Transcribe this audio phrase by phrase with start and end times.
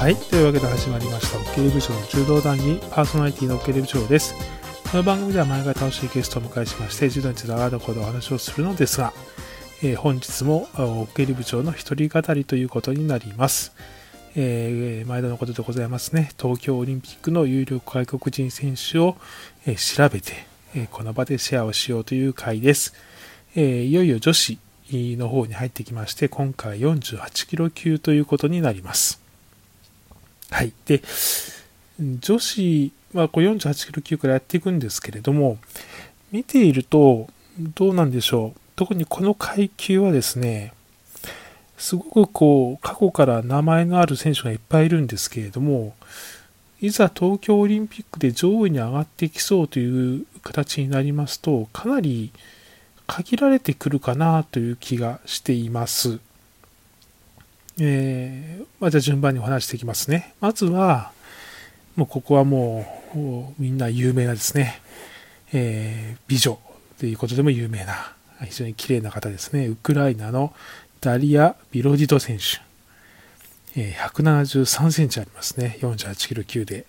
[0.00, 0.16] はい。
[0.16, 4.34] というわけで始まりました、オッケー部長の柔道談義パーソナリティのオッケー部長です。
[4.90, 9.12] この番組では毎回楽しいゲストをお迎えしまして、柔道についてあらこでお話をするのですが、
[9.82, 13.74] えー本日もあオケー部長の一人語りということになります。
[14.36, 16.30] えー毎度のことでございますね。
[16.40, 19.18] 東京オリンピックの有力外国人選手を、
[19.66, 20.32] えー調べて、
[20.74, 22.94] えーこの場でシェアをしようという回です。
[23.54, 24.58] えーいよいよ女子
[24.90, 29.20] の方に入ってきまして、今回48キロ級ということになります。
[30.50, 30.72] はい。
[30.86, 31.02] で、
[31.98, 35.58] 女子はこう48キロ級からやっていくんですけれども、
[36.32, 38.60] 見ていると、どうなんでしょう。
[38.76, 40.72] 特にこの階級はですね、
[41.76, 45.94] すごくこう、過去から名前のある選手がいっぱいいるんですけれども、
[46.80, 52.32] いざ東京オリンピックで上位に上がってきそうという形になりますと、かなり
[53.06, 56.20] 限られてくるかなという気がしています。
[57.82, 60.34] えーまあ、じゃあ順番にお話していきますね。
[60.40, 61.12] まずは、
[61.96, 64.80] もうここはもうみんな有名なですね、
[65.52, 66.58] えー美女
[66.98, 68.12] ということでも有名な、
[68.44, 69.66] 非常に綺麗な方ですね。
[69.66, 70.54] ウクライナの
[71.00, 72.60] ダリア・ビロディド選手。
[73.80, 75.78] え173センチありますね。
[75.80, 76.84] 48キロ級で。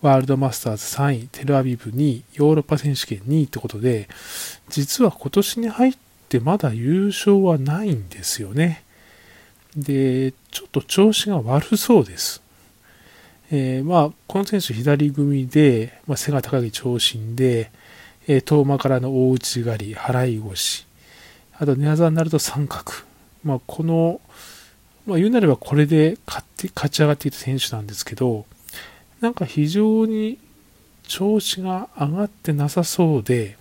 [0.00, 4.08] ワールドマスターズ3位、テルアビブ2位、ヨーロッパ選手権2位ってことで、
[4.68, 5.96] 実は今年に入っ
[6.28, 8.82] てまだ優勝はないんですよね。
[9.76, 12.42] で、ちょっと調子が悪そうです。
[13.50, 17.70] えーまあ、この選手左組で、まあ、背が高い長身で、
[18.26, 20.86] えー遠間からの大内刈り、払い腰、
[21.58, 22.92] あと寝技になると三角。
[23.44, 24.20] まあ、この、
[25.06, 28.46] まあ、言うなればこれで勝って勝ち上がっていた選手なんですけど、
[29.20, 30.38] なんか非常に
[31.02, 33.56] 調子が上がってなさそうで、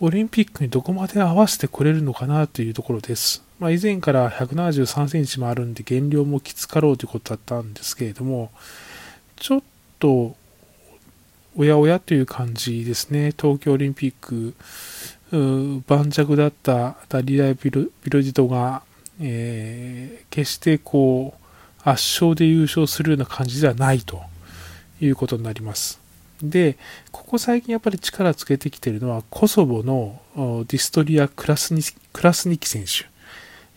[0.00, 3.45] オリンピックにどこまで合わせてこれるのかなというところです。
[3.58, 8.50] まあ、以前から173センチもあるんで減量もきつかろうということだったんですけれども、
[9.36, 9.62] ちょっ
[9.98, 10.36] と
[11.56, 13.32] おやおやという感じですね。
[13.38, 14.54] 東京オリンピック、
[15.86, 18.82] 盤石だったダリラ・ビロビロジトが、
[19.20, 21.42] えー決してこう
[21.88, 24.20] 圧勝で優勝するような感じではないと
[25.00, 25.98] いうことになります。
[26.42, 26.76] で、
[27.10, 30.20] ここ最近やっぱり力つけてきているのはコソボの
[30.68, 31.80] ディストリア・クラスニ
[32.12, 33.06] クラスニキ選手、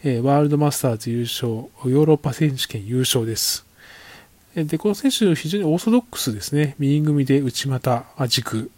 [0.01, 3.65] えーワールドマスターズ優勝、ヨーロッパ選手権優勝です。
[4.55, 6.75] で、この選手非常にオーソドックスですね。
[6.79, 8.71] 右組みで内股あ軸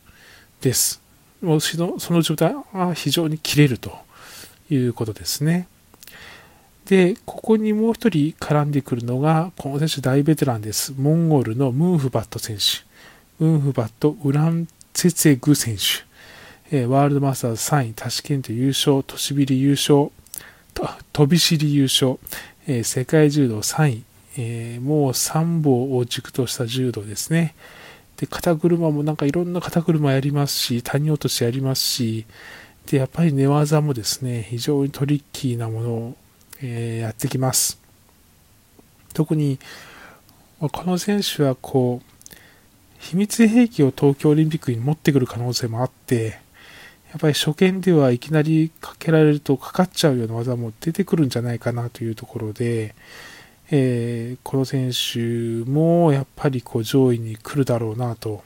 [0.62, 1.00] です。
[1.42, 3.92] もうそのその状態は非常に切れると
[4.72, 5.68] いうことですね。
[6.86, 10.92] で、ここにもう一人絡んでくるのが、この選手大ベテランです。
[10.98, 12.84] モンゴルのムンフバット選手。
[13.44, 15.82] ムンフバット・ウランツェツェグ選手。
[16.76, 20.10] えワールドマスターズ3位、タシケント優勝、トシビリ優勝、
[20.82, 22.18] と飛び尻優勝、
[22.68, 24.04] えー世界柔道3位、
[24.38, 27.56] えーもう3本を軸とした柔道ですね。
[28.18, 32.26] で、肩車もなんかいろんな肩車やりますし、谷落としやりますし、
[32.88, 36.16] で、やっぱり寝技もですね、非常にトリッキーなものを、
[36.62, 37.80] えーやってきます。
[39.14, 39.60] 特に、
[40.60, 42.12] この選手はこう、
[43.00, 46.40] 秘密兵器を東京オリンピックに持ってくる可能性もあって、
[47.12, 52.96] やっぱり初見ではいきなりかけられるとかかっちゃうような技も出てくるんじゃないかなというところで、
[53.70, 55.20] えーこの選手
[55.70, 58.44] もやっぱりこう上位に来るだろうなと。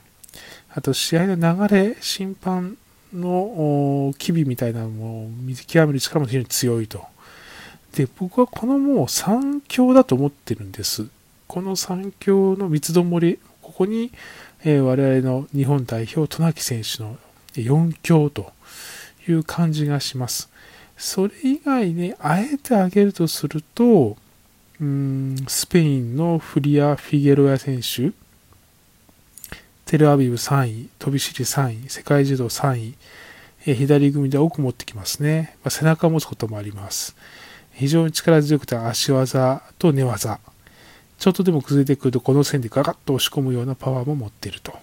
[0.74, 2.76] あと試合の流れ、審判
[3.14, 7.04] の機微みたいなのも見極める力も非常に強いと。
[7.94, 11.06] で、僕はこのもう三強だと思ってるんです。
[11.46, 14.12] この三強の三つどもり、ここに、
[14.64, 17.16] えー我々の日本代表、渡名喜選手の
[17.62, 18.52] 4強と
[19.28, 20.50] いう感じがします。
[20.96, 24.16] それ以外にあえて挙げるとすると、
[24.80, 28.12] うんスペインのフリア・フィゲロヤ選手、
[29.86, 32.94] テルアビブ3位、飛び尻3位、世界柔道3位、
[33.66, 35.56] え左組みで奥持ってきますね。
[35.64, 37.16] まあ背中を持つこともあります。
[37.72, 40.40] 非常に力強くて足技と寝技。
[41.18, 44.78] ちょっとでも崩れてくるとこの線でガガッと押し込むようなパワーも持っていると。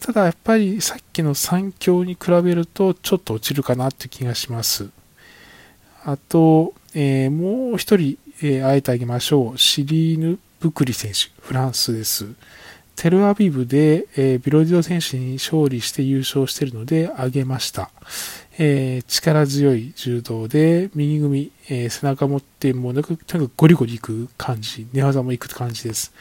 [0.00, 4.90] ただやっぱりさっきの3強に比べるとちょっと落ちるかなって気がします。
[6.04, 9.58] あと、えーもう一人、えーあえてあげましょう。
[9.58, 12.26] シリーヌ・ブクリ選手、フランスです。
[12.96, 17.90] テルアビブで、えービロディド選手に勝利して優勝しているので挙げました。
[18.58, 26.12] えー力強い柔道で右組み、えー背中持ってもうなんかとにかくゴリゴリいく感じ、寝技もいく感じです。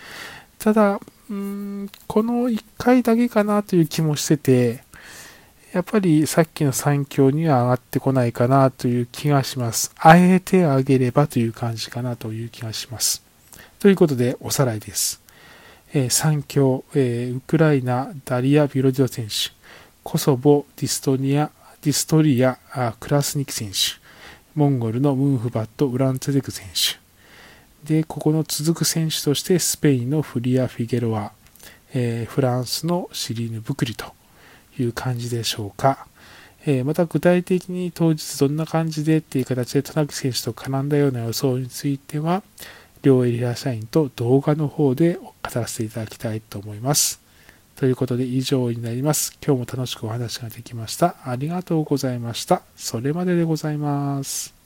[0.57, 4.83] ただ、うんこの1回だけかなという気もしてて、
[5.74, 9.94] やっぱりさっきの3強には上がってこないかなという気がします。
[9.97, 13.21] あえて上げればという感じかなという気がします。
[13.79, 15.21] ということで、おさらいです。
[15.94, 19.51] えー、3強、えー、ウクライナ、ダリア・ビロディオ選手、
[20.03, 21.51] コソボ、ディストニア、
[21.81, 22.57] ディストリア、
[23.00, 24.01] クラスニキ選手、
[24.56, 27.06] モンゴルのムンフバット・ウランツェツェグ選手。
[27.88, 31.31] で、ここの続く選手として、スペインのフリア・フィゲロア、
[31.94, 34.13] えー、フランスのシリーヌ・ブクリと
[34.78, 36.06] いう感じでしょうか。
[36.66, 42.44] えー、また具体的に当日どんな感じでっていう形で田中選手と絡んだような予想については、
[43.04, 47.22] 両エリア社員と動画の方で語らせていただきたいと思います。
[47.78, 49.38] ということで以上になります。
[49.45, 51.16] 今日も楽しくお話ができました。
[51.24, 52.63] ありがとうございました。
[52.75, 54.56] それまででございます。